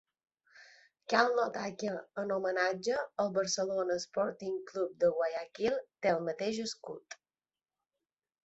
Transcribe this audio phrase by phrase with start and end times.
[1.13, 1.91] Cal notar que,
[2.21, 7.21] en homenatge, el Barcelona Sporting Club de Guayaquil té el mateix escut.